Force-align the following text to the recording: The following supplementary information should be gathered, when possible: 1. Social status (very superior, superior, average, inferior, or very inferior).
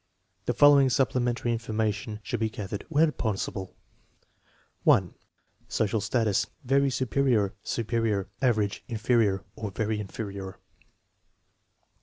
The 0.45 0.55
following 0.55 0.89
supplementary 0.89 1.51
information 1.51 2.21
should 2.23 2.39
be 2.39 2.49
gathered, 2.49 2.87
when 2.89 3.11
possible: 3.11 3.75
1. 4.83 5.13
Social 5.67 6.01
status 6.01 6.47
(very 6.63 6.89
superior, 6.89 7.53
superior, 7.61 8.27
average, 8.41 8.83
inferior, 8.87 9.43
or 9.55 9.69
very 9.69 9.99
inferior). 9.99 10.57